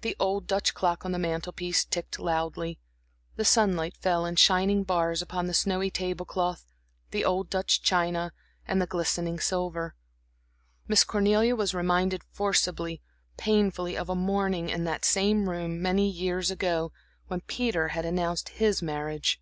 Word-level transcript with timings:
The 0.00 0.16
old 0.18 0.48
Dutch 0.48 0.74
clock 0.74 1.04
on 1.04 1.12
the 1.12 1.20
mantel 1.20 1.52
piece 1.52 1.84
ticked 1.84 2.18
loudly, 2.18 2.80
the 3.36 3.44
sunlight 3.44 3.96
fell 3.96 4.26
in 4.26 4.34
shining 4.34 4.82
bars 4.82 5.22
upon 5.22 5.46
the 5.46 5.54
snowy 5.54 5.88
table 5.88 6.26
cloth, 6.26 6.72
the 7.12 7.24
old 7.24 7.48
Dutch 7.48 7.80
china, 7.80 8.32
the 8.66 8.86
glistening 8.88 9.38
silver. 9.38 9.94
Miss 10.88 11.04
Cornelia 11.04 11.54
was 11.54 11.74
reminded 11.74 12.24
forcibly, 12.24 13.02
painfully, 13.36 13.96
of 13.96 14.08
a 14.08 14.16
morning 14.16 14.68
in 14.68 14.82
that 14.82 15.04
same 15.04 15.48
room 15.48 15.80
many 15.80 16.10
years 16.10 16.50
ago, 16.50 16.90
when 17.28 17.40
Peter 17.42 17.90
had 17.90 18.04
announced 18.04 18.48
his 18.58 18.82
marriage. 18.82 19.40